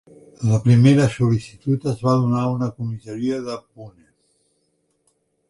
La 0.51 0.59
primera 0.61 1.03
sol·licitud 1.15 1.85
es 1.91 2.01
va 2.07 2.15
donar 2.23 2.41
a 2.47 2.49
una 2.55 2.71
comissaria 2.79 3.39
de 3.51 3.61
Pune. 3.61 4.09